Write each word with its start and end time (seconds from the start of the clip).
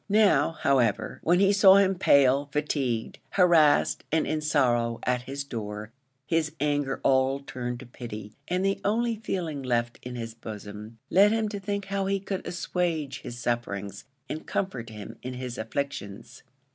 Now, 0.09 0.53
however, 0.53 1.19
when 1.23 1.39
he 1.39 1.53
saw 1.53 1.75
him 1.75 1.93
pale, 1.93 2.49
fatigued, 2.51 3.19
harassed, 3.29 4.03
and 4.11 4.25
in 4.25 4.41
sorrow 4.41 4.97
at 5.05 5.21
his 5.21 5.43
door, 5.43 5.91
his 6.25 6.53
anger 6.59 6.99
all 7.03 7.39
turned 7.41 7.79
to 7.81 7.85
pity, 7.85 8.33
and 8.47 8.65
the 8.65 8.81
only 8.83 9.17
feeling 9.17 9.61
left 9.61 9.99
in 10.01 10.15
his 10.15 10.33
bosom 10.33 10.97
led 11.11 11.31
him 11.31 11.49
to 11.49 11.59
think 11.59 11.85
how 11.85 12.07
he 12.07 12.19
could 12.19 12.47
assuage 12.47 13.21
his 13.21 13.37
sufferings 13.37 14.05
and 14.27 14.47
comfort 14.47 14.89
him 14.89 15.17
in 15.21 15.35
his 15.35 15.59
afflictions. 15.59 16.41